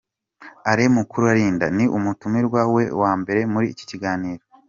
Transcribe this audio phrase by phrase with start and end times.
[0.69, 2.59] Alain Mukuralinda ni umutumirwa
[3.01, 4.43] wa mbere muri iki kiganiro.